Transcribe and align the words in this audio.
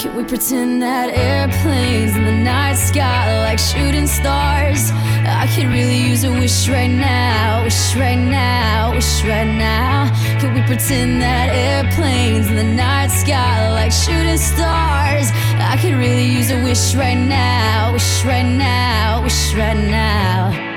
Can 0.00 0.16
we 0.16 0.24
pretend 0.24 0.80
that 0.80 1.10
airplanes 1.10 2.16
in 2.16 2.24
the 2.24 2.32
night 2.32 2.76
sky 2.76 3.38
like 3.42 3.58
shooting 3.58 4.06
stars? 4.06 4.90
I 5.28 5.46
could 5.54 5.66
really 5.66 5.98
use 5.98 6.24
a 6.24 6.30
wish 6.30 6.70
right 6.70 6.88
now, 6.88 7.64
wish 7.64 7.94
right 7.96 8.16
now, 8.16 8.94
wish 8.94 9.22
right 9.24 9.44
now. 9.44 10.08
Can 10.40 10.54
we 10.54 10.62
pretend 10.62 11.20
that 11.20 11.50
airplanes 11.52 12.48
in 12.48 12.56
the 12.56 12.64
night 12.64 13.08
sky 13.08 13.70
like 13.72 13.92
shooting 13.92 14.38
stars? 14.38 15.28
I 15.60 15.76
could 15.78 15.92
really 15.92 16.24
use 16.24 16.50
a 16.50 16.56
wish 16.64 16.94
right 16.94 17.20
now, 17.20 17.92
wish 17.92 18.24
right 18.24 18.42
now, 18.42 19.22
wish 19.22 19.54
right 19.54 19.76
now. 19.76 20.69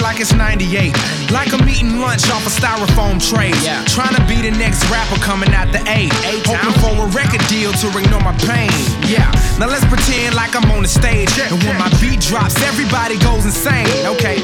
Like 0.00 0.20
it's 0.20 0.32
98. 0.32 0.94
Like 1.30 1.52
I'm 1.52 1.68
eating 1.68 2.00
lunch 2.00 2.30
off 2.30 2.46
a 2.46 2.50
styrofoam 2.50 3.18
tray. 3.20 3.50
Yeah. 3.62 3.84
Trying 3.84 4.14
to 4.14 4.24
be 4.26 4.40
the 4.40 4.50
next 4.56 4.88
rapper 4.90 5.20
coming 5.20 5.52
out 5.52 5.70
the 5.72 5.82
A. 5.90 6.08
Hoping 6.46 6.74
for 6.80 7.04
a 7.04 7.06
record 7.10 7.42
deal 7.48 7.72
to 7.72 7.86
ignore 7.98 8.22
my 8.22 8.34
pain. 8.46 8.70
Yeah. 9.06 9.30
Now 9.58 9.66
let's 9.66 9.84
pretend 9.86 10.34
like 10.34 10.54
I'm 10.56 10.70
on 10.70 10.82
the 10.82 10.88
stage. 10.88 11.30
And 11.38 11.62
when 11.64 11.76
my 11.78 11.90
beat 12.00 12.20
drops, 12.20 12.56
everybody 12.62 13.18
goes 13.18 13.44
insane. 13.44 13.88
Okay. 14.06 14.40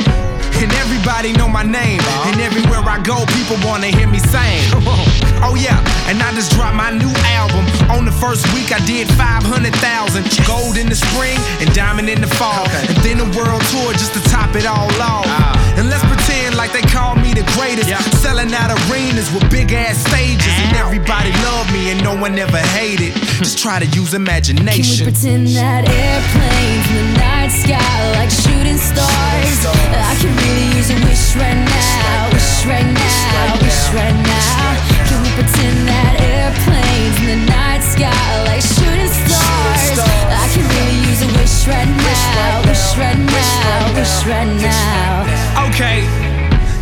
And 0.62 0.70
everybody 0.78 1.32
know 1.32 1.48
my 1.48 1.62
name. 1.62 2.00
And 2.30 2.40
everywhere 2.40 2.82
I 2.86 3.02
go, 3.02 3.24
people 3.34 3.56
wanna 3.66 3.88
hear 3.88 4.06
me 4.06 4.18
sing. 4.18 4.62
Oh 5.42 5.56
yeah, 5.58 5.76
and 6.08 6.22
I 6.22 6.32
just 6.32 6.52
dropped 6.52 6.76
my 6.76 6.90
new 6.90 7.12
album. 7.36 7.66
On 7.90 8.04
the 8.06 8.12
first 8.12 8.46
week, 8.54 8.72
I 8.72 8.80
did 8.86 9.08
500,000. 9.12 10.24
Gold 10.46 10.78
in 10.78 10.88
the 10.88 10.94
spring 10.94 11.36
and 11.60 11.68
diamond 11.74 12.08
in 12.08 12.20
the 12.20 12.30
fall. 12.38 12.64
And 12.88 12.96
then 13.04 13.20
a 13.20 13.28
world 13.36 13.60
tour 13.68 13.92
just 13.92 14.14
to 14.14 14.22
top 14.30 14.54
it 14.56 14.64
all 14.64 14.88
off. 15.02 15.23
Me 17.76 17.82
the 17.82 17.88
greatest. 17.88 18.22
Selling 18.22 18.52
out 18.54 18.70
arenas 18.70 19.32
with 19.32 19.48
big 19.50 19.72
ass 19.72 19.98
stages. 19.98 20.54
And 20.64 20.76
everybody 20.76 21.30
love 21.44 21.70
me 21.72 21.90
and 21.90 22.02
no 22.02 22.16
one 22.16 22.38
ever 22.38 22.58
hated. 22.58 23.12
Hmm. 23.14 23.42
Just 23.44 23.58
try 23.58 23.78
to 23.78 23.86
use 23.86 24.14
imagination. 24.14 25.06
Can 25.06 25.06
we 25.06 25.12
pretend 25.12 25.46
that 25.58 25.82
airplanes 25.88 26.86
in 26.90 26.96
the 26.96 27.08
night 27.18 27.50
sky 27.50 27.94
like 28.18 28.30
shooting 28.30 28.78
stars? 28.78 29.58
I 29.66 30.14
can 30.20 30.32
really 30.34 30.68
use 30.76 30.90
a 30.90 30.98
wish 31.04 31.36
right 31.36 31.58
now, 31.58 32.30
wish 32.32 32.66
right 32.66 32.86
now, 32.86 33.58
wish 33.60 33.82
right 33.92 34.18
now. 34.22 34.68
Can 35.08 35.18
we 35.22 35.30
pretend 35.34 35.88
that 35.88 36.14
airplanes 36.20 37.16
in 37.22 37.26
the 37.34 37.40
night 37.50 37.82
sky 37.82 38.14
like 38.46 38.62
shooting 38.62 39.10
stars? 39.10 39.98
I 40.30 40.46
can 40.52 40.64
really 40.64 40.98
use 41.10 41.22
a 41.22 41.30
wish 41.38 41.66
right 41.66 41.88
now, 41.88 42.62
wish 42.68 42.86
right 42.96 43.18
now, 43.18 43.94
wish 43.94 44.16
right 44.26 44.50
now. 44.62 45.68
Okay. 45.70 46.23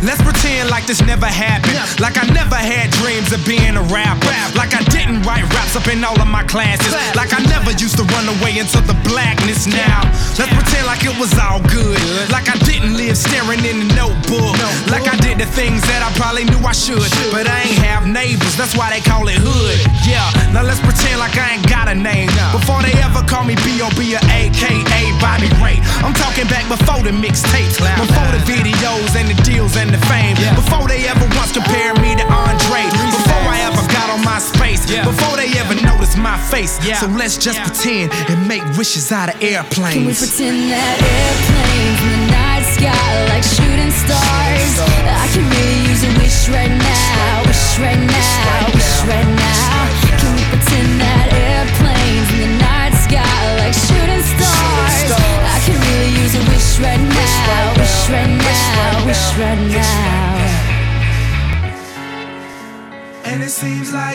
Let's 0.03 0.21
pretend 0.21 0.69
like 0.69 0.85
this 0.85 0.99
never 1.01 1.25
happened. 1.25 1.79
Like 2.03 2.19
I 2.19 2.27
never 2.35 2.59
had 2.59 2.91
dreams 2.99 3.31
of 3.31 3.39
being 3.47 3.79
a 3.79 3.85
rapper. 3.87 4.27
Like 4.51 4.75
I 4.75 4.83
didn't 4.91 5.23
write 5.23 5.47
raps 5.55 5.79
up 5.79 5.87
in 5.87 6.03
all 6.03 6.19
of 6.19 6.27
my 6.27 6.43
classes. 6.43 6.91
Like 7.15 7.31
I 7.31 7.39
never 7.47 7.71
used 7.71 7.95
to 7.97 8.03
run 8.11 8.27
away 8.27 8.59
into 8.59 8.83
the 8.83 8.99
blackness 9.07 9.63
now. 9.63 10.03
Let's 10.35 10.51
pretend 10.51 10.91
like 10.91 11.07
it 11.07 11.15
was 11.15 11.31
all 11.39 11.63
good. 11.71 11.95
Like 12.27 12.51
I 12.51 12.59
didn't 12.67 12.99
live 12.99 13.15
staring 13.15 13.63
in 13.63 13.87
the 13.87 13.89
notebook. 13.95 14.59
Like 14.91 15.07
I 15.07 15.15
did 15.23 15.39
the 15.39 15.47
things 15.47 15.79
that 15.87 16.03
I 16.03 16.11
probably 16.19 16.43
knew 16.51 16.59
I 16.67 16.75
should. 16.75 17.07
But 17.31 17.47
I 17.47 17.63
ain't 17.63 17.79
have 17.87 18.03
neighbors, 18.03 18.59
that's 18.59 18.75
why 18.75 18.91
they 18.91 18.99
call 18.99 19.31
it 19.31 19.39
hood. 19.39 19.79
Yeah, 20.03 20.27
now 20.51 20.67
let's 20.67 20.83
pretend 20.83 21.23
like 21.23 21.39
I 21.39 21.55
ain't 21.55 21.67
got 21.71 21.87
a 21.87 21.95
name. 21.95 22.27
Before 22.51 22.83
they 22.83 22.91
ever 22.99 23.23
call 23.23 23.47
me 23.47 23.55
B.O.B. 23.63 24.19
or 24.19 24.23
AKA 24.27 25.01
Bobby 25.23 25.47
Ray. 25.63 25.79
I'm 26.03 26.11
talking 26.11 26.43
back 26.51 26.67
before 26.67 26.99
the 26.99 27.15
mixtapes, 27.15 27.79
before 27.79 28.29
the 28.35 28.43
videos 28.43 29.15
and 29.15 29.31
the 29.31 29.37
deals 29.47 29.79
and 29.79 29.92
the 29.93 30.01
fame. 30.09 30.35
Before 30.57 30.87
they 30.89 31.05
ever 31.07 31.25
once 31.37 31.53
compared 31.53 32.01
me 32.01 32.17
to 32.17 32.25
Andre. 32.25 32.83
Before 33.13 33.45
I 33.45 33.61
ever 33.69 33.83
got 33.93 34.09
on 34.09 34.19
MySpace. 34.25 34.89
Before 35.05 35.37
they 35.37 35.53
ever 35.61 35.75
noticed 35.85 36.17
my 36.17 36.37
face. 36.49 36.81
So 36.99 37.07
let's 37.07 37.37
just 37.37 37.61
pretend 37.61 38.11
and 38.29 38.47
make 38.47 38.63
wishes 38.77 39.11
out 39.11 39.29
of 39.29 39.41
airplanes. 39.41 39.93
Can 39.93 40.05
we 40.05 40.13
pretend 40.17 40.57
that 40.73 40.97
airplanes 40.97 41.99
in 42.01 42.09
the 42.09 42.21
night 42.33 42.65
sky 42.73 43.09
like 43.29 43.45
shooting 43.45 43.93
stars? 43.93 44.73
I 44.81 45.29
can 45.31 45.45
really 45.45 45.79
use 45.89 46.01
a 46.03 46.11
wish 46.17 46.49
right 46.49 46.73
now, 46.73 47.45
wish 47.45 47.77
right 47.77 48.01
now, 48.01 48.73
wish 48.73 48.93
right 49.05 49.29
now. 49.37 49.52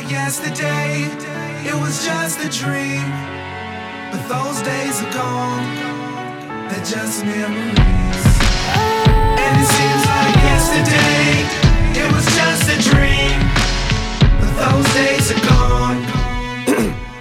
Like 0.00 0.10
yesterday, 0.10 1.02
it 1.66 1.74
was 1.74 2.04
just 2.04 2.38
a 2.40 2.48
dream. 2.48 3.02
But 4.12 4.22
those 4.28 4.62
days 4.62 5.02
are 5.02 5.12
gone, 5.12 5.64
they're 6.68 6.84
just 6.84 7.24
memories. 7.24 8.24
And 9.42 9.54
it 9.62 9.68
seems 9.76 10.04
like 10.14 10.36
yesterday, 10.52 11.30
it 12.00 12.12
was 12.12 12.26
just 12.38 12.64
a 12.74 12.78
dream. 12.90 13.40
But 14.40 14.70
those 14.70 14.94
days 14.94 15.32
are 15.32 15.48
gone. 15.48 15.57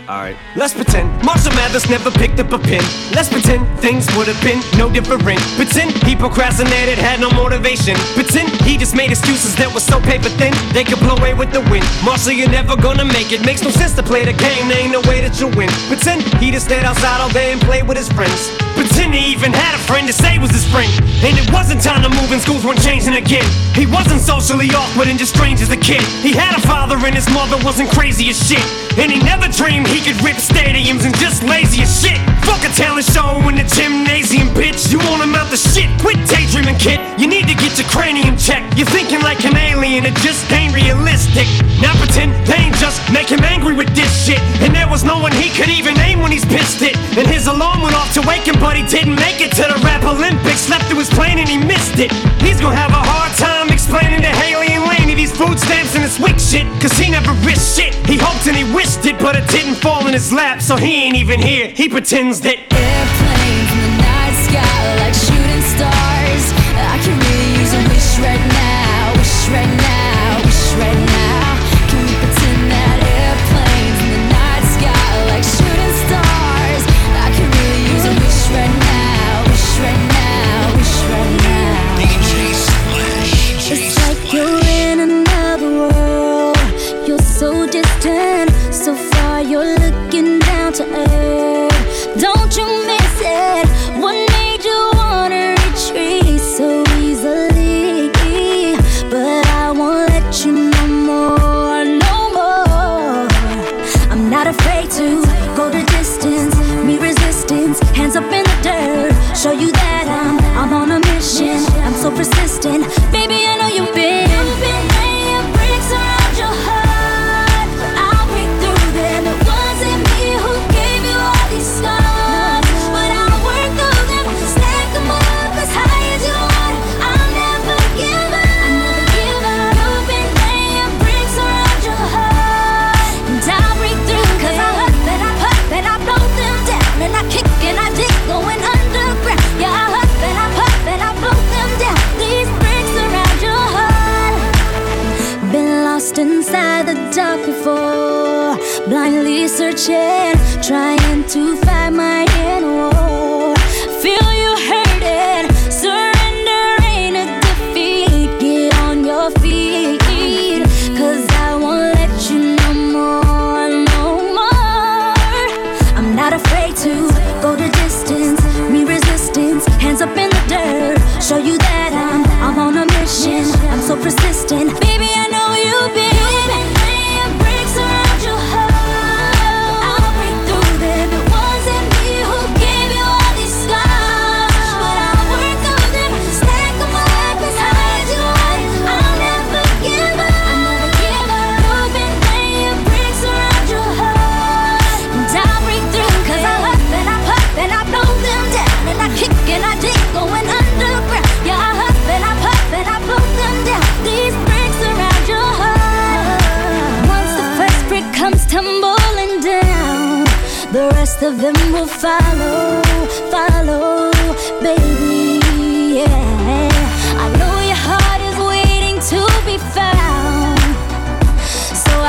Alright, 0.08 0.38
let's 0.56 0.74
pretend 0.74 1.12
Marshall 1.22 1.52
Mathers 1.52 1.90
never 1.90 2.10
picked 2.10 2.40
up 2.40 2.54
a 2.54 2.58
pen. 2.58 2.80
Let's 3.12 3.28
pretend 3.28 3.68
things 3.80 4.08
would 4.16 4.28
have 4.28 4.42
been 4.42 4.64
no 4.80 4.90
different. 4.90 5.42
Pretend 5.60 5.92
he 6.08 6.16
procrastinated, 6.16 6.98
had 6.98 7.20
no 7.20 7.30
motivation. 7.32 7.94
Pretend 8.16 8.48
he 8.62 8.78
just 8.78 8.96
made 8.96 9.12
excuses 9.12 9.54
that 9.58 9.68
were 9.74 9.82
so 9.82 10.00
paper 10.00 10.30
thin 10.40 10.54
they 10.72 10.86
could 10.86 11.00
blow 11.00 11.20
away 11.20 11.34
with 11.34 11.52
the 11.52 11.60
wind. 11.68 11.84
Marshall, 12.06 12.32
you're 12.32 12.48
never 12.48 12.78
gonna 12.78 13.04
make 13.04 13.34
it. 13.34 13.44
Makes 13.44 13.64
no 13.64 13.70
sense 13.70 13.96
to 13.96 14.04
play 14.04 14.24
the 14.24 14.32
game, 14.32 14.70
there 14.70 14.80
ain't 14.80 14.94
no 14.94 15.02
way 15.12 15.20
that 15.20 15.36
you'll 15.42 15.52
win. 15.60 15.68
Pretend 15.92 16.24
he 16.40 16.52
just 16.52 16.68
stayed 16.68 16.86
outside 16.86 17.20
all 17.20 17.32
day 17.36 17.52
and 17.52 17.60
played 17.60 17.86
with 17.86 17.98
his 17.98 18.08
friends. 18.08 18.56
Pretend 18.78 19.18
he 19.18 19.34
even 19.34 19.50
had 19.52 19.74
a 19.74 19.82
friend 19.90 20.06
to 20.06 20.14
say 20.14 20.38
was 20.38 20.52
his 20.52 20.62
friend. 20.70 20.86
And 21.26 21.34
it 21.34 21.50
wasn't 21.50 21.82
time 21.82 22.06
to 22.06 22.10
move 22.14 22.30
and 22.30 22.38
schools 22.38 22.62
weren't 22.62 22.82
changing 22.86 23.18
again. 23.18 23.46
He 23.74 23.90
wasn't 23.90 24.22
socially 24.22 24.70
awkward 24.70 25.10
and 25.10 25.18
just 25.18 25.34
strange 25.34 25.62
as 25.66 25.74
a 25.74 25.78
kid. 25.82 26.06
He 26.22 26.32
had 26.32 26.54
a 26.54 26.62
father 26.62 26.96
and 27.02 27.16
his 27.16 27.26
mother 27.34 27.58
wasn't 27.66 27.90
crazy 27.90 28.30
as 28.30 28.38
shit. 28.38 28.62
And 29.02 29.12
he 29.12 29.18
never 29.26 29.50
dreamed 29.50 29.88
he 29.90 29.98
could 29.98 30.22
rip 30.22 30.38
stadiums 30.38 31.10
and 31.10 31.18
just 31.18 31.42
lazy 31.42 31.82
as 31.82 31.90
shit. 31.90 32.22
Fuck 32.46 32.62
a 32.62 32.72
talent 32.78 33.10
show 33.10 33.42
in 33.50 33.58
the 33.58 33.66
gymnasium, 33.66 34.54
bitch. 34.54 34.94
You 34.94 35.00
won't 35.10 35.26
amount 35.26 35.50
to 35.50 35.58
shit. 35.58 35.90
Quit 35.98 36.22
daydreaming, 36.30 36.78
kid. 36.78 37.02
You 37.18 37.26
need 37.26 37.50
to 37.50 37.58
get 37.58 37.78
your 37.82 37.90
cranium 37.90 38.38
checked. 38.38 38.78
You're 38.78 38.90
thinking 38.94 39.22
like 39.22 39.44
an 39.46 39.58
alien, 39.58 40.06
it 40.06 40.16
just 40.22 40.46
ain't 40.54 40.74
realistic. 40.74 41.50
Now 41.82 41.98
pretend 41.98 42.34
ain't 42.50 42.76
just 42.78 43.02
make 43.12 43.30
him 43.30 43.44
angry 43.44 43.74
with 43.74 43.90
this 43.94 44.10
shit. 44.26 44.40
And 44.62 44.74
there 44.74 44.88
was 44.88 45.04
no 45.04 45.20
one 45.20 45.32
he 45.34 45.50
could 45.50 45.70
even 45.70 45.94
name 45.96 46.22
when 46.22 46.32
he's 46.32 46.46
pissed 46.46 46.82
it. 46.82 46.96
And 47.18 47.28
his 47.28 47.48
alarm 47.48 47.82
went 47.82 47.96
off 47.96 48.14
to 48.14 48.22
wake 48.22 48.48
him, 48.48 48.60
but 48.68 48.76
he 48.76 48.84
didn't 48.84 49.16
make 49.16 49.40
it 49.40 49.50
to 49.56 49.64
the 49.64 49.80
rap 49.82 50.04
Olympics. 50.04 50.68
Slept 50.68 50.84
through 50.92 51.00
his 51.00 51.10
plane 51.10 51.40
and 51.40 51.48
he 51.48 51.56
missed 51.56 52.00
it. 52.00 52.12
He's 52.44 52.60
gonna 52.60 52.76
have 52.76 52.92
a 52.92 53.00
hard 53.00 53.32
time 53.40 53.72
explaining 53.72 54.20
to 54.20 54.28
Hailie 54.28 54.76
and 54.76 54.84
Lainie 54.84 55.16
these 55.16 55.32
food 55.32 55.58
stamps 55.58 55.96
and 55.96 56.04
this 56.04 56.20
weak 56.20 56.38
shit. 56.38 56.68
Cause 56.82 56.92
he 57.00 57.10
never 57.10 57.32
risked 57.48 57.80
shit. 57.80 57.96
He 58.06 58.18
hoped 58.18 58.46
and 58.46 58.58
he 58.58 58.66
wished 58.76 59.06
it, 59.06 59.18
but 59.20 59.38
it 59.38 59.48
didn't 59.48 59.76
fall 59.76 60.06
in 60.06 60.12
his 60.12 60.34
lap, 60.34 60.62
so 60.62 60.76
he 60.76 61.06
ain't 61.06 61.16
even 61.16 61.40
here. 61.40 61.70
He 61.70 61.88
pretends 61.88 62.42
that 62.42 62.58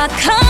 come 0.09 0.48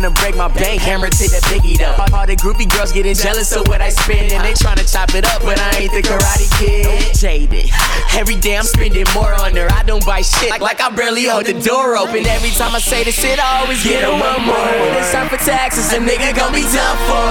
wanna 0.00 0.14
break 0.14 0.36
my 0.36 0.48
bank. 0.48 0.80
Hammer 0.80 1.10
to 1.10 1.28
the 1.28 1.40
biggie 1.52 1.76
though. 1.76 2.16
All 2.16 2.26
the 2.26 2.36
groupie 2.36 2.68
girls 2.70 2.92
getting 2.92 3.14
jealous 3.14 3.52
of 3.52 3.68
what 3.68 3.80
I 3.82 3.90
spend, 3.90 4.32
and 4.32 4.44
they 4.44 4.52
tryna 4.52 4.90
chop 4.90 5.14
it 5.14 5.26
up, 5.26 5.42
but 5.42 5.60
I 5.60 5.76
ain't 5.76 5.92
the 5.92 6.00
karate 6.02 6.48
kid. 6.58 7.14
Jaded. 7.14 7.70
Every 8.14 8.36
day 8.36 8.56
I'm 8.56 8.64
spending 8.64 9.04
more 9.14 9.34
on 9.34 9.54
her. 9.56 9.68
I 9.70 9.82
don't 9.82 10.04
buy 10.06 10.22
shit 10.22 10.50
like, 10.50 10.62
like 10.62 10.80
I 10.80 10.88
barely 10.90 11.26
hold 11.26 11.44
the 11.46 11.54
door 11.60 11.96
open. 11.96 12.26
Every 12.26 12.50
time 12.50 12.74
I 12.74 12.80
say 12.80 13.04
this 13.04 13.14
shit, 13.14 13.38
I 13.38 13.60
always 13.60 13.84
get 13.84 14.02
a 14.04 14.10
one 14.10 14.42
more. 14.46 14.56
When 14.56 14.96
it's 14.96 15.12
time 15.12 15.28
for 15.28 15.36
taxes, 15.36 15.92
a 15.92 15.98
nigga 15.98 16.34
gon' 16.34 16.52
be 16.52 16.62
done 16.62 16.96
for. 17.06 17.30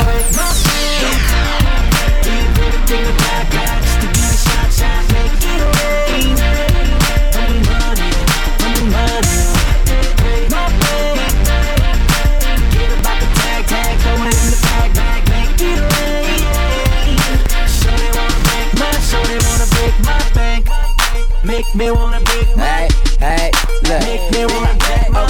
Make 21.43 21.74
me 21.74 21.89
wanna 21.91 22.19
break 22.22 22.55
my 22.58 22.63
Hey, 22.63 22.88
hey, 23.19 23.51
look. 23.84 24.01
Make 24.01 24.31
me 24.31 24.46
wanna 24.46 24.79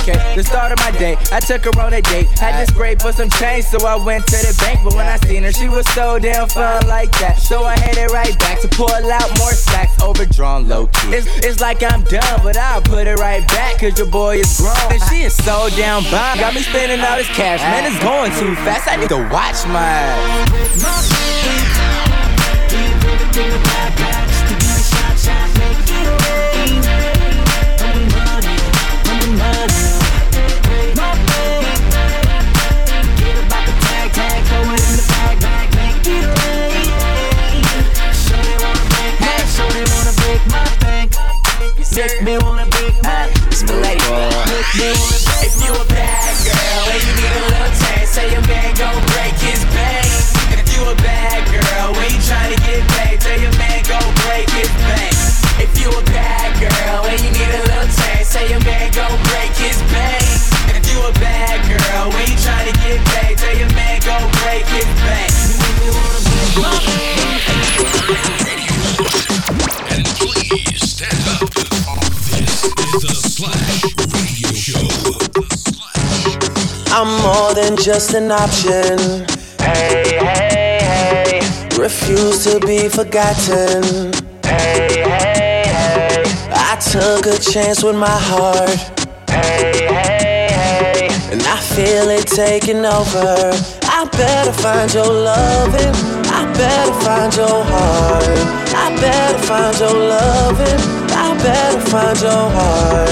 Okay, 0.01 0.35
the 0.35 0.43
start 0.43 0.71
of 0.71 0.79
my 0.79 0.91
day, 0.91 1.15
I 1.31 1.39
took 1.39 1.65
her 1.65 1.71
on 1.79 1.93
a 1.93 2.01
date. 2.01 2.27
Had 2.37 2.59
to 2.59 2.71
scrape 2.71 3.01
for 3.01 3.11
some 3.11 3.29
change, 3.29 3.65
so 3.65 3.85
I 3.85 3.95
went 3.95 4.25
to 4.27 4.37
the 4.37 4.55
bank. 4.59 4.79
But 4.83 4.95
when 4.95 5.07
I 5.07 5.17
seen 5.17 5.43
her, 5.43 5.51
she 5.51 5.69
was 5.69 5.87
so 5.93 6.19
damn 6.19 6.47
fun 6.47 6.87
like 6.87 7.11
that. 7.19 7.37
So 7.37 7.63
I 7.63 7.77
headed 7.77 8.11
right 8.11 8.37
back 8.39 8.59
to 8.61 8.67
pull 8.67 8.89
out 8.89 9.29
more 9.37 9.51
stacks, 9.51 10.01
overdrawn 10.01 10.67
low 10.67 10.87
key. 10.87 11.13
It's, 11.13 11.27
it's 11.45 11.59
like 11.61 11.83
I'm 11.83 12.03
done, 12.03 12.39
but 12.43 12.57
I'll 12.57 12.81
put 12.81 13.07
it 13.07 13.17
right 13.17 13.47
back, 13.47 13.79
cause 13.79 13.97
your 13.97 14.07
boy 14.07 14.37
is 14.37 14.57
grown. 14.59 14.75
And 14.91 15.01
she 15.09 15.23
is 15.23 15.35
so 15.35 15.69
damn 15.75 16.03
bomb. 16.11 16.39
Got 16.39 16.53
me 16.53 16.61
spending 16.61 16.99
all 17.01 17.17
this 17.17 17.27
cash, 17.27 17.61
man, 17.61 17.85
it's 17.85 18.01
going 18.03 18.31
too 18.33 18.55
fast. 18.63 18.87
I 18.87 18.95
need 18.95 19.09
to 19.09 19.29
watch 19.29 19.65
my. 19.67 20.09
Make 41.99 42.21
me 42.23 42.37
wanna 42.37 42.65
break 42.67 42.95
my 43.03 43.27
It's 43.51 43.63
my 43.63 43.75
lady. 43.81 44.03
If 45.43 45.55
you 45.59 45.73
a 45.73 45.85
bad 45.91 46.31
girl 46.47 46.83
and 46.93 47.01
you 47.03 47.13
need 47.19 47.33
a 47.35 47.43
little 47.51 47.73
taste, 47.75 48.13
say 48.13 48.31
your 48.31 48.41
man 48.47 48.73
gon' 48.75 49.03
break 49.11 49.35
his 49.35 49.65
bank. 49.75 50.07
If 50.55 50.71
you 50.75 50.87
a 50.87 50.95
bad 50.95 51.43
girl 51.51 51.98
more 77.49 77.63
than 77.63 77.75
just 77.77 78.13
an 78.13 78.31
option. 78.31 78.97
Hey, 79.59 80.17
hey, 80.19 80.79
hey. 80.81 81.77
Refuse 81.77 82.43
to 82.45 82.59
be 82.65 82.89
forgotten. 82.89 84.13
Hey, 84.43 85.03
hey, 85.03 85.63
hey. 85.65 86.23
I 86.51 86.77
took 86.91 87.25
a 87.25 87.37
chance 87.39 87.83
with 87.83 87.95
my 87.95 88.17
heart. 88.29 88.69
Hey, 89.29 89.87
hey, 89.87 90.47
hey. 90.51 91.09
And 91.31 91.41
I 91.41 91.57
feel 91.59 92.09
it 92.09 92.27
taking 92.27 92.85
over. 92.85 93.51
I 93.83 94.07
better 94.11 94.53
find 94.53 94.93
your 94.93 95.11
loving. 95.11 95.95
I 96.37 96.41
better 96.53 96.93
find 97.05 97.35
your 97.35 97.63
heart. 97.71 98.39
I 98.83 98.95
better 99.01 99.39
find 99.47 99.79
your 99.79 99.97
loving. 100.13 100.79
I 101.25 101.37
better 101.43 101.81
find 101.91 102.19
your 102.21 102.45
heart. 102.57 103.09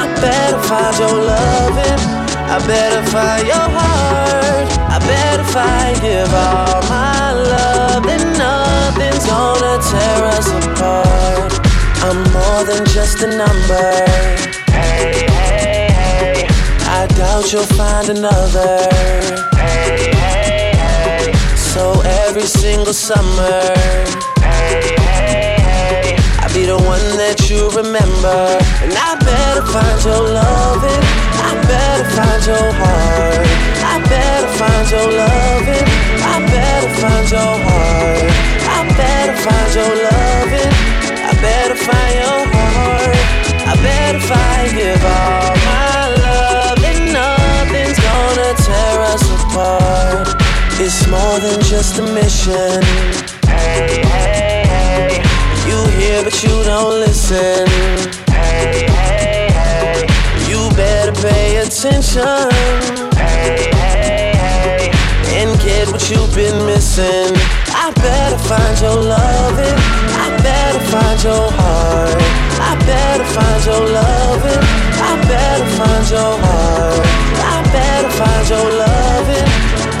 I 0.00 0.02
better 0.20 0.62
find 0.68 0.98
your 0.98 1.24
loving. 1.24 2.13
I 2.54 2.58
better 2.68 3.02
find 3.10 3.48
your 3.48 3.56
heart. 3.56 4.68
I 4.78 4.98
better 5.00 5.42
find 5.42 6.00
give 6.00 6.32
all 6.32 6.82
my 6.88 7.32
love. 7.32 8.04
Then 8.06 8.38
nothing's 8.38 9.26
gonna 9.26 9.82
tear 9.82 10.24
us 10.36 10.46
apart. 10.62 11.50
I'm 12.06 12.22
more 12.30 12.62
than 12.62 12.86
just 12.94 13.22
a 13.22 13.26
number. 13.26 13.90
Hey, 14.70 15.26
hey, 15.34 15.90
hey. 15.98 16.46
I 16.86 17.08
doubt 17.18 17.52
you'll 17.52 17.64
find 17.74 18.08
another. 18.10 18.86
Hey, 19.58 20.12
hey, 20.14 20.76
hey. 20.78 21.32
So 21.56 22.02
every 22.22 22.46
single 22.46 22.94
summer, 22.94 23.74
Hey, 24.38 24.94
hey, 24.94 25.58
hey. 25.58 26.16
I'll 26.38 26.54
be 26.54 26.66
the 26.66 26.76
one 26.78 27.02
that 27.18 27.50
you 27.50 27.68
remember. 27.70 28.38
And 28.78 28.94
I 28.94 29.18
better 29.18 29.66
find 29.66 30.04
your 30.04 30.22
loving. 30.22 30.22
I 30.22 30.22
better 30.22 30.33
find 32.14 32.46
your 32.46 32.70
heart. 32.80 33.46
I 33.82 33.98
better 34.06 34.50
find 34.58 34.86
your 34.90 35.10
loving. 35.10 35.86
I 36.22 36.36
better 36.46 36.92
find 37.02 37.26
your 37.30 37.54
heart. 37.66 38.30
I 38.76 38.80
better 38.96 39.36
find 39.44 39.70
your 39.74 39.94
loving. 40.06 40.74
I 41.28 41.32
better 41.42 41.74
find 41.74 42.14
your 42.22 42.40
heart. 42.54 43.18
I 43.66 43.74
better 43.82 44.20
find 44.30 44.70
give 44.78 45.04
all 45.04 45.54
my 45.66 46.02
love. 46.24 46.78
And 46.90 47.12
nothing's 47.12 47.98
gonna 47.98 48.50
tear 48.62 48.96
us 49.12 49.24
apart. 49.36 50.28
It's 50.78 51.06
more 51.08 51.38
than 51.40 51.60
just 51.62 51.98
a 51.98 52.02
mission. 52.02 52.78
Hey, 53.46 54.02
hey, 54.14 54.62
hey. 54.70 55.22
You 55.68 55.78
hear, 55.98 56.22
but 56.22 56.36
you 56.44 56.62
don't 56.62 56.94
listen. 57.00 58.23
Attention 61.84 62.48
Hey, 63.12 63.68
hey, 63.76 64.32
hey. 64.40 64.90
and 65.36 65.52
get 65.60 65.86
what 65.92 66.08
you've 66.08 66.34
been 66.34 66.64
missing. 66.64 67.36
I 67.76 67.92
better 68.00 68.38
find 68.38 68.80
your 68.80 68.96
loving. 68.96 69.76
I 70.16 70.32
better 70.40 70.80
find 70.88 71.22
your 71.22 71.50
heart. 71.52 72.16
I 72.56 72.72
better 72.88 73.24
find 73.36 73.64
your 73.68 73.84
loving. 73.84 74.64
I 74.96 75.12
better 75.28 75.68
find 75.76 76.04
your 76.08 76.32
heart. 76.44 77.04
I 77.52 77.60
better 77.76 78.10
find 78.16 78.48
your 78.48 78.68
loving. 78.80 79.48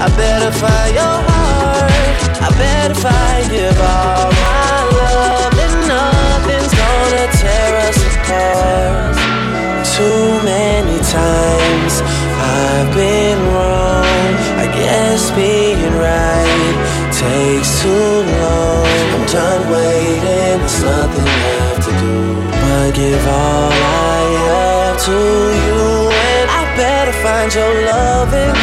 I 0.00 0.08
better 0.16 0.52
find 0.56 0.94
your 0.94 1.16
heart. 1.28 1.92
I 2.40 2.48
better 2.56 2.94
find 2.94 3.50
give 3.50 3.78
all 3.78 4.32
my 4.32 4.76
love. 4.96 5.52
And 5.64 5.76
nothing's 5.92 6.72
gonna 6.80 7.26
tear 7.36 7.76
us 7.88 7.98
apart. 8.16 9.33
Too 9.94 10.42
many 10.42 10.98
times 10.98 12.02
I've 12.02 12.92
been 12.96 13.38
wrong. 13.54 14.26
I 14.58 14.66
guess 14.74 15.30
being 15.30 15.94
right 15.94 16.74
takes 17.14 17.80
too 17.80 18.26
long. 18.42 18.86
I'm 19.14 19.24
done 19.30 19.62
waiting, 19.70 20.58
there's 20.58 20.82
nothing 20.82 21.30
left 21.44 21.82
to 21.86 21.92
do. 22.02 22.14
But 22.62 22.90
give 22.96 23.24
all 23.24 23.70
I 23.70 24.22
have 24.46 24.96
to 25.06 25.20
you, 25.62 26.10
and 26.10 26.46
I 26.50 26.62
better 26.74 27.14
find 27.22 27.54
your 27.54 27.72
loving. 27.92 28.54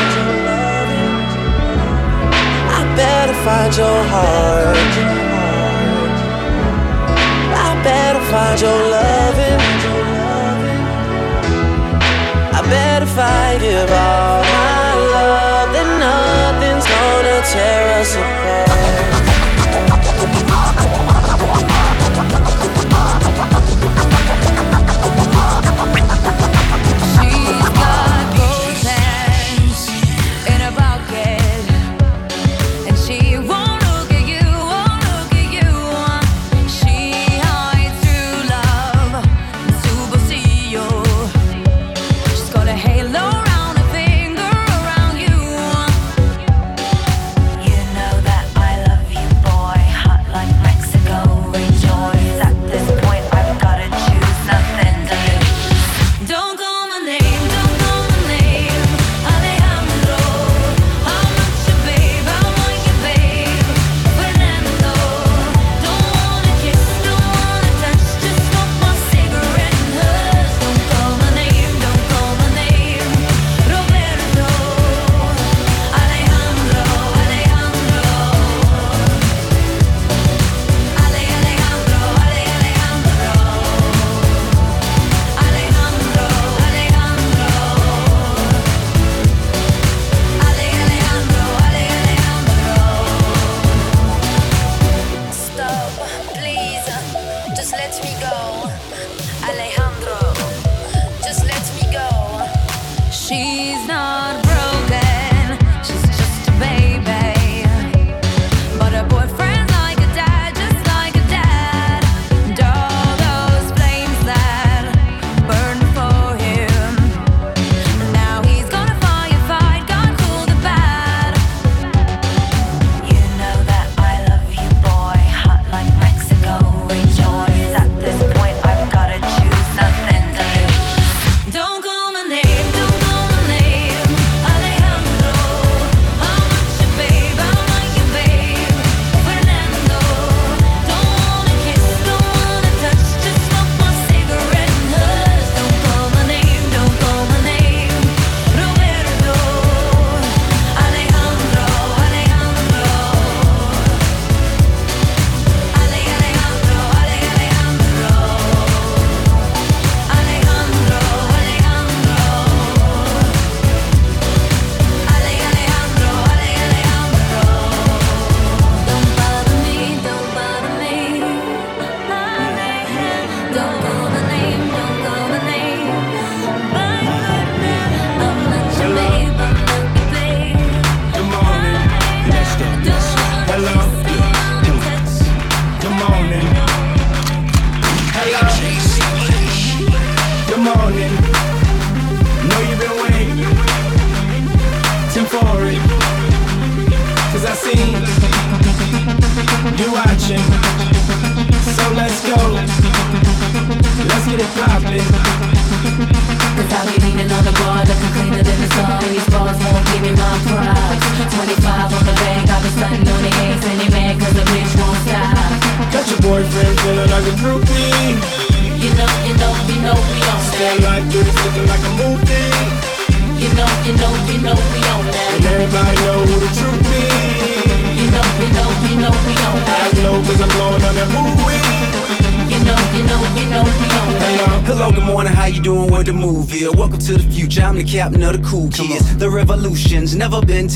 I 2.77 2.81
better 3.00 3.38
find 3.47 3.71
your 3.81 4.00
heart. 4.11 4.93
I 7.67 7.69
better 7.85 8.21
find 8.31 8.59
your 8.59 8.79
loving. 8.91 9.11
I 13.51 13.58
give 13.58 13.91
all 13.91 14.41
my 14.43 14.93
love, 15.12 15.74
then 15.74 16.00
nothing's 16.00 16.88
gonna 16.88 17.41
tear 17.51 18.00
us 18.00 18.15
apart. 18.15 18.40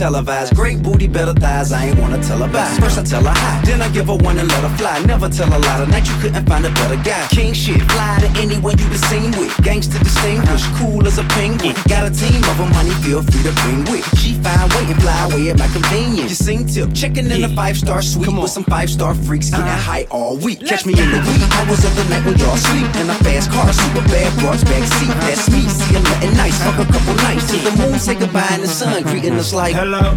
Televised. 0.05 0.55
Great 0.55 0.83
booty, 0.83 1.07
better 1.07 1.33
thighs. 1.33 1.71
I 1.71 1.85
ain't 1.87 1.99
wanna 1.99 2.21
tell 2.21 2.37
her 2.37 2.51
bye. 2.55 2.77
First 2.79 2.97
I 2.99 3.03
tell 3.03 3.23
her 3.23 3.33
hi, 3.33 3.61
then 3.65 3.81
I 3.81 3.89
give 3.89 4.05
her 4.05 4.19
one 4.27 4.37
and 4.37 4.47
let 4.47 4.61
her 4.67 4.73
fly. 4.77 4.95
Never 5.13 5.27
tell 5.29 5.49
a 5.49 5.59
lie. 5.65 5.79
Tonight 5.83 6.05
you 6.09 6.15
couldn't 6.21 6.45
find 6.45 6.63
a 6.63 6.71
better 6.79 6.99
guy. 7.09 7.25
Shit, 7.65 7.82
fly 7.97 8.21
to 8.21 8.30
anyone 8.38 8.78
you 8.78 8.86
been 8.93 9.01
seen 9.10 9.32
with. 9.41 9.49
Gangsta 9.65 9.97
distinguished, 9.97 10.69
cool 10.78 11.01
as 11.08 11.17
a 11.17 11.23
penguin. 11.34 11.73
Got 11.89 12.06
a 12.06 12.13
team 12.13 12.38
of 12.45 12.62
them, 12.62 12.69
honey, 12.69 12.93
feel 13.01 13.23
free 13.23 13.41
to 13.41 13.49
bring 13.65 13.82
with. 13.89 14.06
She 14.21 14.38
fine, 14.38 14.69
wait 14.78 14.86
and 14.93 15.01
fly 15.01 15.17
away 15.25 15.49
at 15.49 15.58
my 15.58 15.65
convenience. 15.73 16.30
You 16.30 16.38
sing 16.38 16.67
tip, 16.67 16.93
checking 16.93 17.25
in 17.25 17.43
a 17.43 17.49
five 17.49 17.75
star 17.75 18.04
suite 18.04 18.30
with 18.30 18.51
some 18.51 18.65
five 18.65 18.91
star 18.91 19.15
freaks, 19.15 19.49
getting 19.49 19.65
uh-huh. 19.65 19.82
high 19.82 20.06
all 20.12 20.38
week. 20.38 20.63
Catch 20.63 20.86
me 20.86 20.93
in 20.93 21.10
the 21.10 21.17
wee 21.25 21.41
hours 21.58 21.82
of 21.84 21.95
the 21.97 22.06
night 22.06 22.23
when 22.23 22.38
y'all 22.38 22.56
sleep 22.56 22.86
in 23.01 23.10
a 23.10 23.17
fast 23.25 23.49
car, 23.49 23.73
super 23.73 24.06
bad 24.13 24.30
broads 24.38 24.63
back 24.63 24.86
seat. 24.86 25.10
Uh-huh. 25.10 25.25
That's 25.25 25.49
me, 25.49 25.65
see 25.65 25.95
I'm 25.97 26.04
nothing 26.04 26.38
nice, 26.38 26.62
fuck 26.62 26.78
a 26.78 26.86
couple 26.86 27.15
nights 27.25 27.49
till 27.49 27.65
the 27.65 27.73
moon 27.82 27.97
say 27.97 28.13
goodbye 28.13 28.45
and 28.51 28.62
the 28.62 28.67
sun 28.67 29.01
greeting 29.01 29.34
us 29.41 29.56
like 29.56 29.73
hello. 29.73 30.13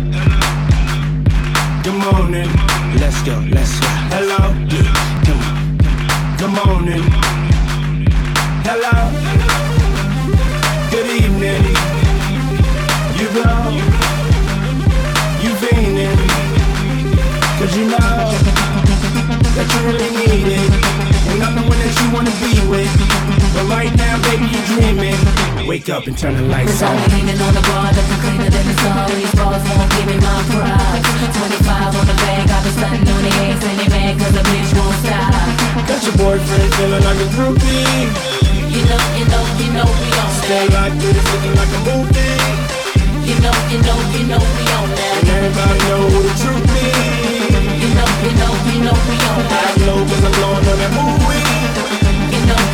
Good 1.81 1.97
morning. 1.97 2.53
Let's 3.01 3.23
go, 3.23 3.41
let's 3.49 3.81
go. 3.81 3.89
Hello. 4.13 5.18
Good 6.39 6.55
morning. 6.55 7.03
Hello. 8.63 8.95
Good 10.89 11.07
evening. 11.07 11.65
You 13.19 13.27
go. 13.35 13.49
You 15.43 15.51
fiending. 15.59 16.19
Cause 17.59 17.77
you 17.77 17.87
know 17.87 17.99
that 19.57 19.67
you 19.75 19.81
really 19.85 20.11
need 20.15 20.47
it. 20.61 20.71
And 21.33 21.43
I'm 21.43 21.57
the 21.57 21.63
one 21.63 21.79
that 21.81 21.95
you 22.01 22.15
wanna 22.15 22.31
be 22.39 22.55
with. 22.71 23.38
But 23.55 23.67
right 23.69 23.93
now, 23.97 24.15
baby, 24.29 24.47
you 24.47 24.61
dreaming. 24.73 25.19
Wake 25.67 25.89
up 25.91 26.07
and 26.07 26.17
turn 26.17 26.35
the 26.37 26.43
lights 26.49 26.73
Cause 26.81 26.83
I'm 26.83 26.97
on. 26.97 27.09
leaning 27.13 27.41
on 27.41 27.53
the 27.53 27.61
bar, 27.69 27.93
looking 27.93 28.21
cleaner 28.25 28.49
than 28.49 28.65
the 28.65 28.77
sun. 28.81 29.05
These 29.13 29.35
bras 29.37 29.61
won't 29.69 29.91
give 29.93 30.07
me 30.09 30.17
my 30.17 30.39
props. 30.49 31.09
25 31.29 31.97
on 31.99 32.07
the 32.09 32.17
bag, 32.25 32.49
I've 32.49 32.65
been 32.65 32.73
stunting 32.73 33.09
on 33.13 33.21
the 33.23 33.33
ass, 33.45 33.61
and 33.69 33.77
they 33.81 33.89
mad 33.93 34.15
cause 34.17 34.33
the 34.33 34.45
bitch 34.49 34.71
won't 34.79 34.97
stop. 35.05 35.33
Got 35.89 36.01
your 36.09 36.17
boyfriend 36.17 36.71
feeling 36.77 37.05
like 37.05 37.21
a 37.21 37.29
groupie. 37.37 38.09
You 38.73 38.83
know, 38.89 39.01
you 39.19 39.25
know, 39.29 39.45
you 39.61 39.69
know 39.77 39.89
we 39.89 40.09
on 40.17 40.31
Stay 40.41 40.65
like 40.73 40.95
this, 41.03 41.21
looking 41.33 41.55
like 41.61 41.73
a 41.77 41.81
movie. 41.85 42.37
You 43.29 43.37
know, 43.45 43.57
you 43.69 43.79
know, 43.85 43.99
you 44.17 44.23
know 44.25 44.41
we 44.41 44.65
on 44.73 44.89
that. 44.89 45.15
And 45.21 45.29
everybody 45.37 45.79
know 45.93 46.03
who 46.09 46.19
the 46.25 46.35
truth 46.41 46.65
is. 46.81 47.53
You 47.83 47.91
know, 47.93 48.09
you 48.25 48.33
know, 48.41 48.53
you 48.73 48.79
know 48.89 48.97
we 49.05 49.17
on 49.29 49.41
I 49.45 49.49
that. 49.53 49.73
know 49.85 49.99
cause 50.09 50.25
I'm 50.25 50.33
blowing 50.33 50.65
on 50.65 50.79
that 50.81 50.93
movie. 50.97 51.68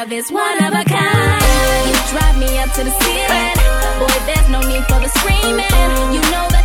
love 0.00 0.12
is 0.12 0.30
one 0.30 0.58
of 0.62 0.72
a 0.74 0.84
kind. 0.84 1.86
You 1.88 1.96
drive 2.12 2.36
me 2.38 2.58
up 2.58 2.70
to 2.76 2.82
the 2.84 2.94
ceiling. 3.00 3.56
Boy, 4.00 4.16
there's 4.28 4.48
no 4.50 4.60
need 4.60 4.84
for 4.90 5.00
the 5.00 5.08
screaming. 5.18 6.14
You 6.14 6.20
know 6.32 6.55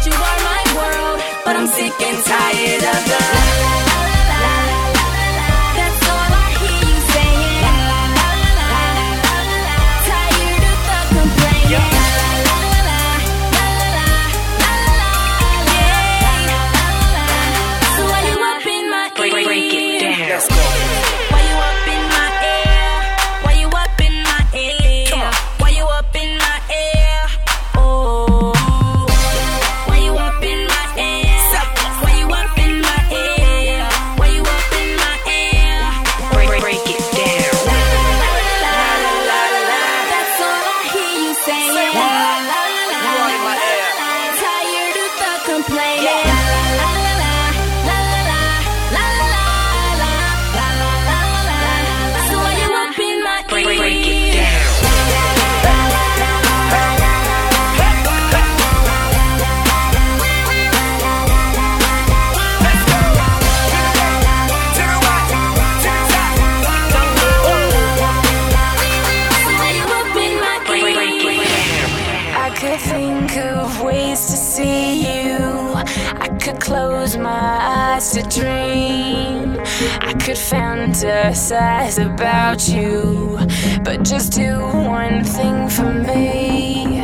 close 77.11 77.17
my 77.17 77.93
eyes 77.93 78.11
to 78.11 78.21
dream. 78.23 79.59
I 80.01 80.13
could 80.13 80.37
fantasize 80.37 81.97
about 81.99 82.67
you. 82.67 83.37
But 83.83 84.03
just 84.03 84.33
do 84.33 84.59
one 84.59 85.23
thing 85.23 85.69
for 85.69 85.93
me. 85.93 87.01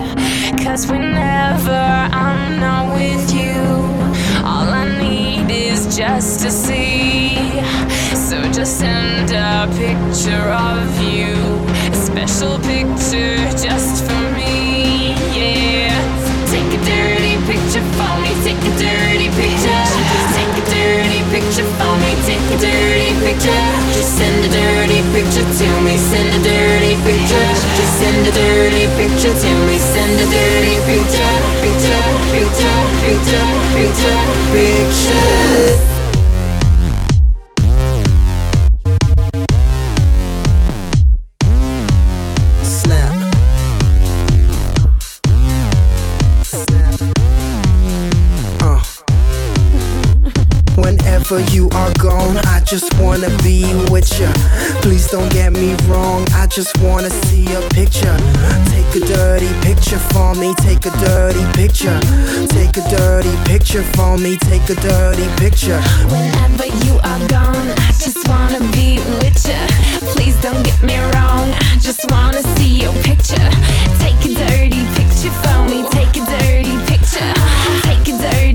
Cause 0.63 0.87
whenever 0.87 1.71
I'm 1.71 2.59
not 2.59 2.95
with 2.95 3.33
you, 3.33 3.59
all 4.43 4.69
I 4.69 4.87
need 4.99 5.51
is 5.51 5.95
just 5.97 6.41
to 6.41 6.51
see. 6.51 7.35
So 8.15 8.41
just 8.51 8.79
send 8.79 9.31
a 9.31 9.67
picture 9.77 10.49
of 10.71 11.01
you, 11.01 11.35
a 11.91 11.95
special 11.95 12.59
picture 12.59 13.37
just 13.57 14.03
for 14.05 14.16
picture 21.37 21.69
for 21.77 21.93
me. 22.01 22.11
Take 22.25 22.49
a 22.49 22.57
dirty 22.57 23.13
picture. 23.21 23.65
Just 23.93 24.17
send 24.17 24.45
a 24.45 24.49
dirty 24.49 25.01
picture 25.13 25.45
to 25.45 25.67
me. 25.85 25.97
Send 25.97 26.29
a 26.33 26.39
dirty 26.41 26.95
picture. 27.05 27.49
Just 27.77 27.93
send 28.01 28.25
a 28.25 28.31
dirty 28.31 28.85
picture 28.97 29.35
to 29.43 29.51
me. 29.67 29.77
Send 29.77 30.17
a 30.17 30.25
dirty 30.33 30.77
picture. 30.89 31.35
Picture, 31.61 32.05
picture, 32.33 32.79
picture, 33.05 33.49
picture, 33.75 34.19
picture. 34.49 34.77
picture. 35.77 35.96
Whenever 51.29 51.51
you 51.51 51.67
are 51.71 51.91
gone, 51.95 52.37
I 52.47 52.61
just 52.61 52.93
wanna 53.01 53.27
be 53.43 53.65
with 53.91 54.07
ya. 54.17 54.31
Please 54.81 55.11
don't 55.11 55.29
get 55.29 55.51
me 55.51 55.75
wrong, 55.87 56.25
I 56.31 56.47
just 56.47 56.77
wanna 56.77 57.09
see 57.09 57.43
a 57.53 57.59
picture. 57.67 58.15
Take 58.71 59.03
a 59.03 59.05
dirty 59.05 59.51
picture 59.59 59.99
for 59.99 60.33
me, 60.35 60.55
take 60.55 60.85
a 60.85 60.91
dirty 61.03 61.43
picture. 61.51 61.99
Take 62.47 62.77
a 62.77 62.83
dirty 62.87 63.35
picture 63.43 63.83
for 63.83 64.17
me, 64.17 64.37
take 64.37 64.69
a 64.69 64.75
dirty 64.75 65.27
picture. 65.35 65.81
Whenever 66.07 66.67
you 66.85 66.95
are 67.03 67.27
gone, 67.27 67.75
I 67.75 67.91
just 67.99 68.25
wanna 68.29 68.61
be 68.71 68.99
with 69.19 69.35
ya. 69.43 69.59
Please 70.13 70.39
don't 70.41 70.63
get 70.63 70.81
me 70.81 70.95
wrong, 71.11 71.51
I 71.51 71.77
just 71.81 72.09
wanna 72.09 72.41
see 72.55 72.83
your 72.83 72.93
picture. 73.03 73.49
Take 73.99 74.15
a 74.23 74.31
dirty 74.47 74.83
picture 74.95 75.33
for 75.43 75.59
me, 75.67 75.83
take 75.91 76.15
a 76.15 76.23
dirty 76.23 76.77
picture. 76.87 77.33
Take 77.83 78.07
a 78.07 78.17
dirty 78.17 78.46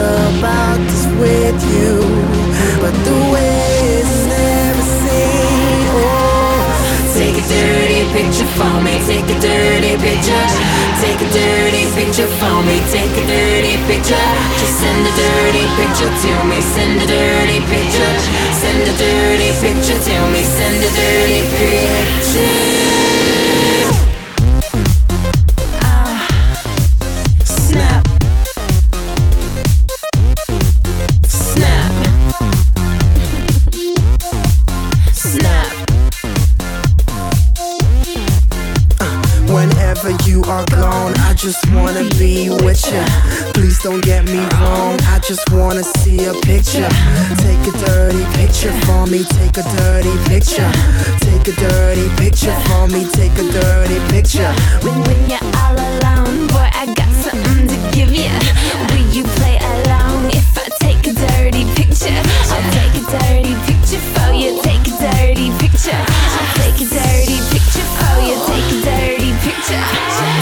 about 0.00 0.78
this 0.78 1.06
with 1.18 1.58
you. 1.74 1.98
But 2.80 2.94
the 3.04 3.30
way 3.32 4.17
picture 8.18 8.50
for 8.58 8.82
me, 8.82 8.98
take 9.06 9.30
a 9.30 9.38
dirty 9.38 9.94
picture. 10.02 10.46
Take 10.98 11.20
a 11.22 11.28
dirty 11.30 11.86
picture 11.94 12.26
for 12.26 12.58
me, 12.66 12.82
take 12.90 13.14
a 13.14 13.24
dirty 13.30 13.76
picture. 13.86 14.28
Just 14.58 14.74
send 14.82 15.06
a 15.06 15.12
dirty 15.14 15.64
picture 15.78 16.10
to 16.22 16.32
me, 16.50 16.58
send 16.60 16.98
a 17.00 17.06
dirty 17.06 17.60
picture. 17.70 18.14
Send 18.58 18.82
a 18.82 18.94
dirty 18.98 19.50
picture 19.62 19.98
to 20.06 20.16
me, 20.34 20.42
send 20.42 20.82
a 20.82 20.90
dirty 20.98 21.42
picture. 21.54 22.48
Please 43.78 43.90
don't 43.90 44.04
get 44.04 44.24
me 44.24 44.40
wrong, 44.58 44.98
I 45.06 45.20
just 45.22 45.50
wanna 45.52 45.84
see 45.84 46.24
a 46.24 46.34
picture. 46.42 46.88
Take 47.38 47.62
a 47.62 47.78
dirty 47.78 48.24
picture 48.34 48.72
for 48.82 49.06
me, 49.06 49.22
take 49.22 49.56
a 49.56 49.62
dirty 49.62 50.14
picture. 50.26 50.70
Take 51.20 51.46
a 51.46 51.52
dirty 51.52 52.08
picture 52.16 52.54
for 52.66 52.88
me, 52.88 53.06
take 53.12 53.38
a 53.38 53.46
dirty 53.52 54.00
picture. 54.10 54.50
When, 54.82 54.98
when 55.06 55.30
you're 55.30 55.46
all 55.62 55.78
alone, 55.78 56.48
boy, 56.48 56.68
I 56.74 56.92
got 56.94 57.12
something 57.22 57.68
to 57.68 57.78
give 57.94 58.10
you. 58.10 58.30
Will 58.90 59.08
you 59.14 59.22
play 59.38 59.58
along 59.58 60.30
if 60.32 60.58
I 60.58 60.68
take 60.82 61.06
a 61.06 61.12
dirty 61.14 61.64
picture? 61.78 62.18
I'll 62.50 62.70
take 62.74 62.98
a 62.98 63.04
dirty 63.14 63.54
picture 63.68 64.02
for 64.14 64.34
you. 64.34 64.60
Take 64.62 64.88
a 64.90 64.94
dirty 64.98 65.50
picture. 65.62 65.94
I'll 65.94 66.50
take 66.58 66.82
a 66.82 66.88
dirty 66.90 67.38
picture 67.54 67.86
for 67.94 68.16
you. 68.26 68.36
Take 68.42 68.68
a 68.74 68.78
dirty 68.90 69.32
picture. 69.46 69.82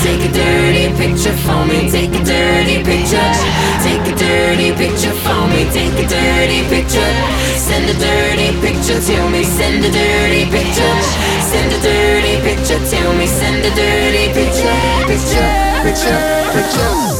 Take 0.03 0.25
a 0.25 0.33
dirty 0.33 0.87
picture 0.97 1.37
for 1.45 1.67
me. 1.67 1.91
Take 1.91 2.15
a 2.15 2.25
dirty 2.25 2.66
picture. 3.07 3.33
Take 3.83 4.13
a 4.13 4.17
dirty 4.17 4.73
picture 4.73 5.15
for 5.23 5.47
me. 5.49 5.65
Take 5.71 5.95
a 5.95 6.09
dirty 6.09 6.63
picture. 6.69 7.13
Send 7.57 7.89
a 7.89 7.95
dirty 7.95 8.51
picture 8.61 9.01
to 9.01 9.31
me. 9.31 9.45
Send 9.45 9.85
a 9.85 9.91
dirty 9.91 10.45
picture. 10.51 10.97
Send 11.41 11.73
a 11.73 11.81
dirty 11.81 12.41
picture 12.43 12.79
to 12.79 13.13
me. 13.15 13.27
Send 13.27 13.65
a 13.65 13.71
dirty 13.75 14.33
picture. 14.33 14.77
Picture, 15.07 15.49
picture, 15.83 16.21
picture. 16.53 17.16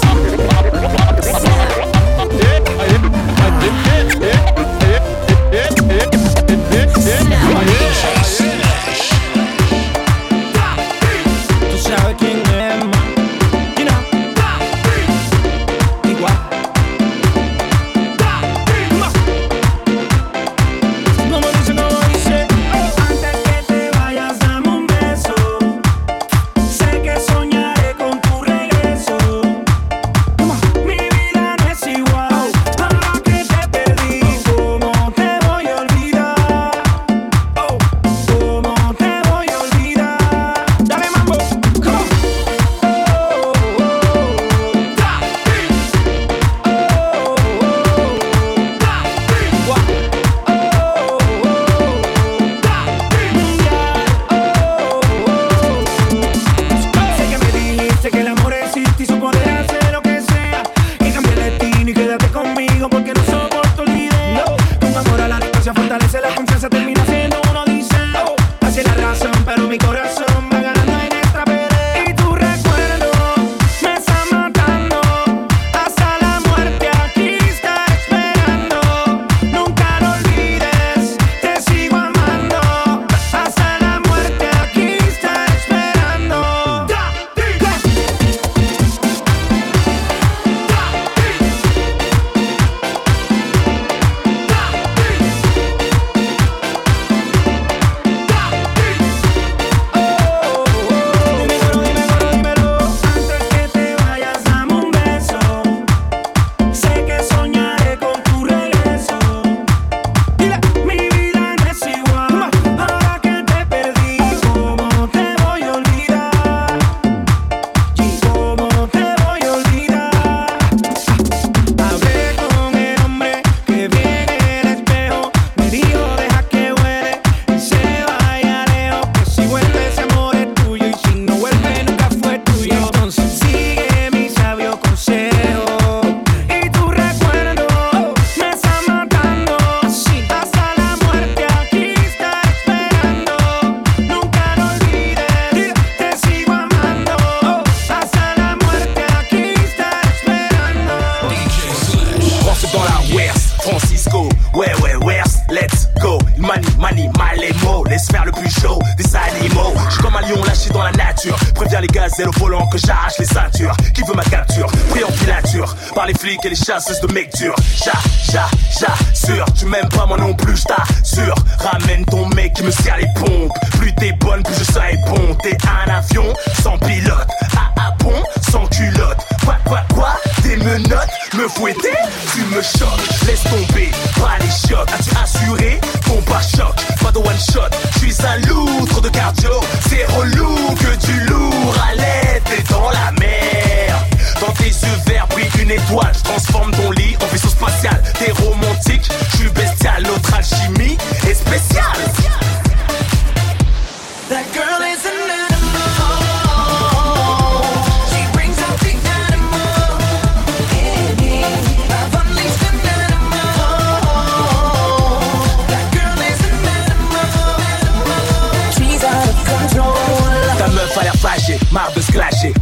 flic 166.27 166.45
et 166.45 166.49
les 166.49 166.57
chasseuses 166.57 167.01
de 167.01 167.13
mec 167.13 167.31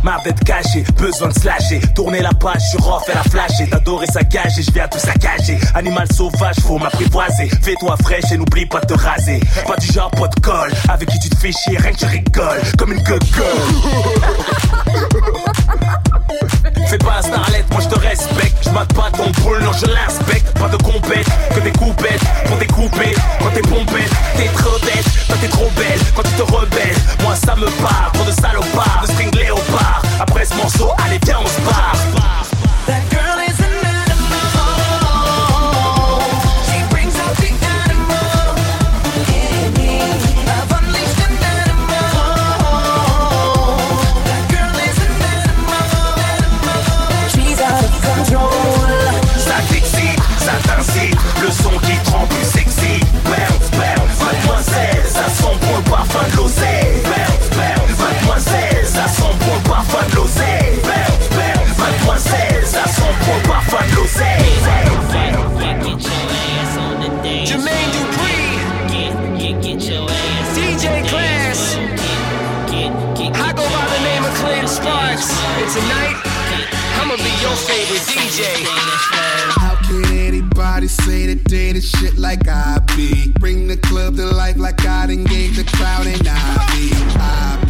clasher, 0.04 0.10
marre 0.10 0.22
d'être 0.22 0.44
caché, 0.44 0.84
besoin 0.98 1.28
de 1.28 1.34
slasher. 1.34 1.80
Tourner 1.94 2.20
la 2.20 2.32
page 2.32 2.62
sur 2.70 2.86
off, 2.86 3.04
elle 3.08 3.18
a 3.18 3.22
flashé. 3.22 3.68
T'adorer 3.68 4.06
saccager, 4.06 4.62
je 4.62 4.70
viens 4.70 4.88
tout 4.88 4.98
saccager. 4.98 5.58
Animal 5.74 6.06
sauvage, 6.12 6.56
faut 6.60 6.78
m'apprivoiser. 6.78 7.48
Fais-toi 7.62 7.96
fraîche 8.02 8.32
et 8.32 8.36
n'oublie 8.36 8.66
pas 8.66 8.80
de 8.80 8.86
te 8.86 9.00
raser. 9.00 9.40
Pas 9.66 9.76
du 9.76 9.86
genre 9.92 10.10
pot 10.10 10.28
de 10.28 10.40
colle, 10.40 10.72
avec 10.88 11.08
qui 11.08 11.18
tu 11.18 11.28
te 11.28 11.36
fais 11.36 11.52
chier, 11.52 11.78
rien 11.78 11.92
que 11.92 11.98
tu 11.98 12.06
rigoles. 12.06 12.62
Comme 12.78 12.92
une 12.92 13.02
gueule. 13.02 13.18
Fais 16.87 16.99
pas 16.99 17.23
starlette, 17.23 17.68
moi 17.70 17.81
je 17.83 17.88
te 17.88 17.99
respecte. 17.99 18.57
Je 18.62 18.70
mate 18.70 18.92
pas 18.92 19.11
ton 19.11 19.31
boule, 19.42 19.62
non 19.62 19.73
je 19.73 19.87
l'inspecte. 19.87 20.47
Pas 20.59 20.68
de 20.68 20.77
compète, 20.77 21.27
que 21.55 21.61
des 21.61 21.73
coupettes 21.73 22.23
pour 22.47 22.57
découper. 22.59 23.14
Quand 23.40 23.51
t'es 23.55 23.62
pompette, 23.62 24.11
t'es 24.37 24.49
trop 24.49 24.79
bête. 24.81 25.05
Toi 25.27 25.37
t'es 25.40 25.49
trop 25.49 25.70
belle, 25.77 26.01
quand 26.14 26.23
tu 26.23 26.33
te 26.33 26.42
rebelles. 26.42 26.97
Moi 27.23 27.35
ça 27.35 27.55
me 27.57 27.66
parle, 27.83 28.12
trop 28.12 28.25
de 28.25 28.33
salopards, 28.33 29.03
de 29.03 29.12
string 29.12 29.35
léopard. 29.35 30.03
Après 30.20 30.44
ce 30.44 30.55
morceau, 30.55 30.90
allez 31.05 31.18
viens 31.25 31.38
on 31.42 31.47
se 31.47 31.61
barre. 31.61 32.23
Jermaine 67.44 67.90
Dupri. 67.94 68.37
Get, 68.88 69.12
get, 69.38 69.62
get 69.62 69.81
your 69.90 70.07
ass 70.09 70.57
DJ 70.57 71.09
Class. 71.09 71.77
I 73.37 73.53
go 73.53 73.64
by 73.64 73.87
the 73.90 74.00
name 74.05 74.24
of 74.24 74.35
Clint 74.35 74.68
Sparks. 74.68 75.31
And 75.59 75.70
tonight, 75.70 76.16
I'ma 77.00 77.16
be 77.16 77.33
your 77.42 77.57
favorite 77.57 78.07
DJ. 78.07 78.64
How 79.59 79.74
could 79.87 80.07
anybody 80.12 80.87
say 80.87 81.27
that 81.35 81.44
they 81.48 81.72
the 81.72 81.81
shit 81.81 82.16
like 82.16 82.46
I 82.48 82.79
be? 82.96 83.33
Bring 83.40 83.66
the 83.66 83.77
club 83.77 84.16
to 84.16 84.27
life 84.27 84.57
like 84.57 84.85
I 84.85 85.07
done 85.07 85.24
gave 85.24 85.57
the 85.57 85.64
crowd 85.77 86.07
an 86.07 86.20
I 86.24 86.66
be. 86.70 86.92
I 87.18 87.59
be, 87.62 87.63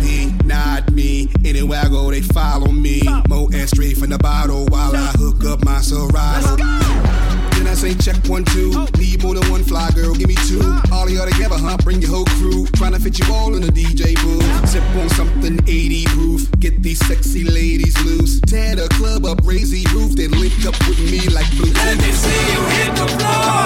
not 0.44 0.90
me. 0.92 1.28
Anywhere 1.44 1.80
I 1.84 1.88
go, 1.88 2.10
they 2.10 2.20
follow 2.20 2.70
me. 2.70 3.02
Mo 3.28 3.48
and 3.52 3.68
straight 3.68 3.96
from 3.96 4.10
the 4.10 4.18
bottle 4.18 4.66
while 4.66 4.94
I 4.94 5.12
hook 5.16 5.44
up 5.44 5.64
my 5.64 5.80
Serato. 5.80 6.56
Then 6.56 7.66
I 7.68 7.74
say 7.74 7.94
check 7.94 8.16
one, 8.26 8.44
two. 8.44 8.86
Need 8.98 9.22
more 9.22 9.34
than 9.34 9.50
one 9.50 9.62
fly 9.64 9.90
girl, 9.94 10.14
give 10.14 10.28
me 10.28 10.36
two. 10.46 10.60
All 10.92 11.06
of 11.06 11.10
y'all 11.10 11.26
together, 11.26 11.56
huh? 11.56 11.76
Bring 11.78 12.02
your 12.02 12.10
whole 12.10 12.24
crew. 12.36 12.66
Tryna 12.76 13.00
fit 13.00 13.18
you 13.18 13.32
all 13.32 13.54
in 13.54 13.62
the 13.62 13.72
DJ 13.72 14.14
booth. 14.22 14.68
Sip 14.68 14.84
on 14.96 15.08
something 15.10 15.58
80 15.66 16.04
proof. 16.06 16.50
Get 16.60 16.82
these 16.82 17.04
sexy 17.06 17.44
ladies 17.44 17.98
loose. 18.04 18.40
Tear 18.42 18.76
the 18.76 18.88
club 18.94 19.24
up, 19.24 19.42
the 19.42 19.86
roof. 19.94 20.16
Then 20.16 20.32
link 20.32 20.66
up 20.66 20.76
with 20.88 20.98
me 20.98 21.20
like 21.30 21.50
blue. 21.56 21.72
Let 21.72 21.98
me 21.98 22.12
see 22.12 22.42
you 22.52 22.60
hit 22.76 22.92
the 22.96 23.08
floor. 23.16 23.64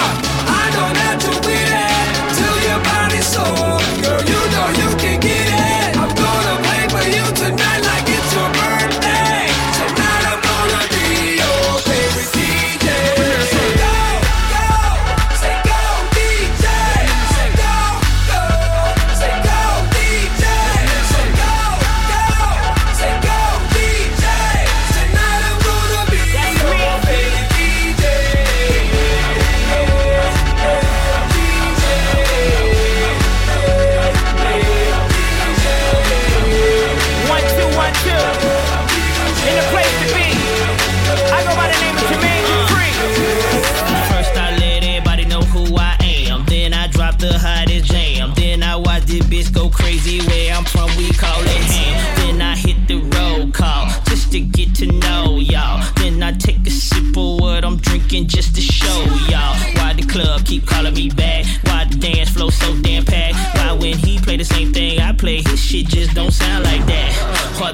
I 0.50 0.64
don't 0.76 0.96
have 0.96 1.18
to 1.24 1.48
there 1.48 2.18
till 2.36 2.58
your 2.68 2.80
body's 2.84 3.26
sore. 3.26 3.78
Girl, 4.02 4.22
you 4.30 4.40
know 4.52 4.68
you 4.78 4.96
can 4.96 5.20
get 5.20 5.47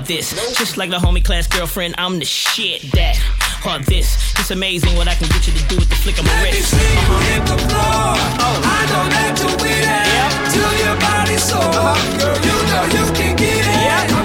this, 0.07 0.33
just 0.59 0.77
like 0.77 0.90
the 0.90 0.99
homie 0.99 1.25
class 1.25 1.47
girlfriend, 1.47 1.95
I'm 1.99 2.19
the 2.19 2.25
shit 2.25 2.83
that. 2.93 3.19
Or 3.67 3.79
this, 3.79 4.17
it's 4.38 4.51
amazing 4.51 4.95
what 4.97 5.09
I 5.09 5.14
can 5.14 5.29
get 5.29 5.47
you 5.47 5.53
to 5.55 5.64
do 5.69 5.77
with 5.77 5.88
the 5.88 5.95
flick 5.97 6.19
of 6.19 6.25
my 6.27 6.33
Let 6.33 6.53
me 6.53 6.59
wrist. 6.59 6.71
see 6.71 6.77
you 6.77 6.99
Uh-huh. 7.01 7.33
hit 7.33 7.43
the 7.49 7.59
floor. 7.64 8.12
I 8.61 8.81
don't 8.93 9.12
have 9.12 9.35
to 9.40 9.49
be 9.64 9.73
there 9.81 10.29
till 10.53 10.73
your 10.85 10.97
body's 11.01 11.43
sore. 11.43 11.97
Girl, 12.21 12.37
you 12.45 12.57
know 12.69 12.85
you 12.93 13.05
can 13.17 13.33
get 13.37 13.64
it. 13.64 14.12
I'm 14.12 14.24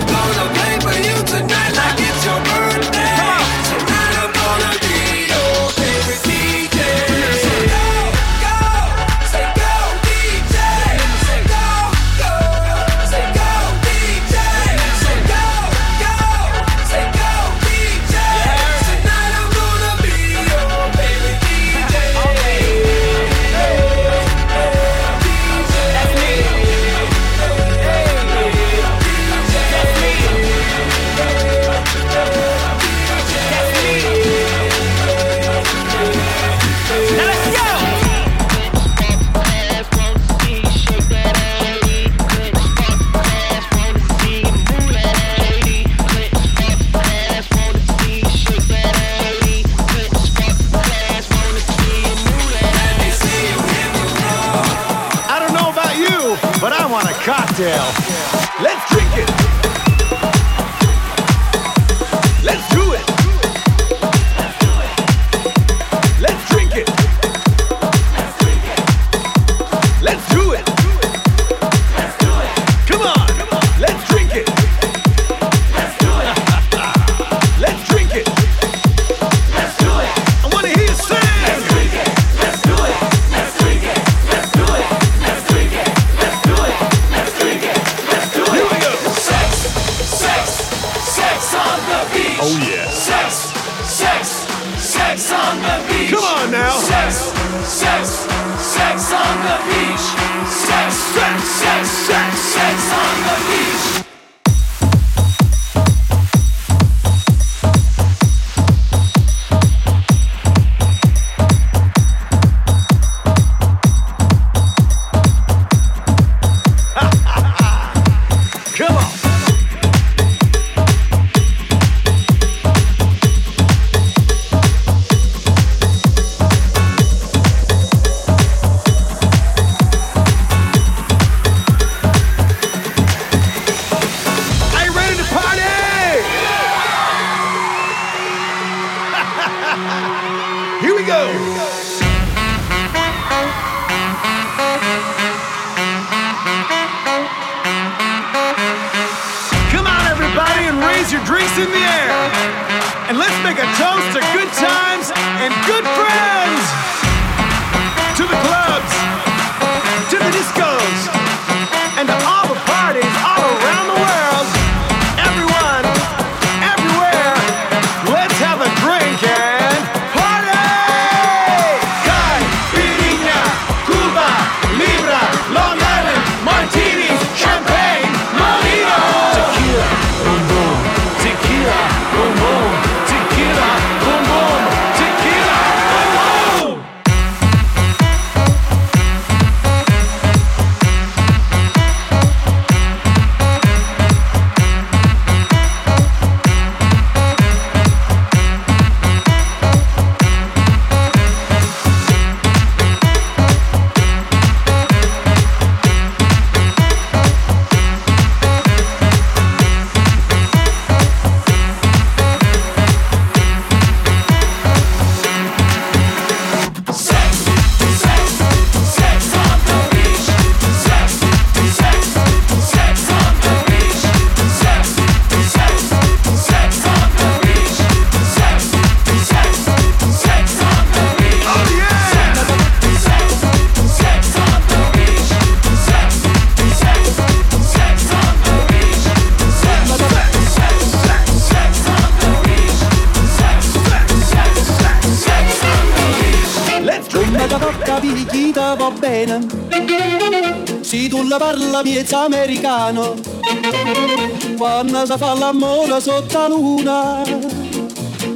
fa 255.19 255.33
l'amore 255.33 255.99
sotto 255.99 256.37
la 256.37 256.47
luna, 256.47 257.21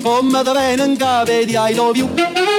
come 0.04 0.44
te 0.44 0.52
vengono 0.52 1.24
vedi 1.24 1.56
ai 1.56 1.76
love 1.76 1.98
you. 1.98 2.53